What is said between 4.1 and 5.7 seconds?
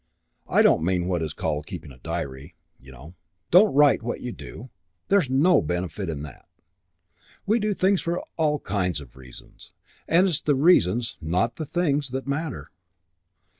you do. There's no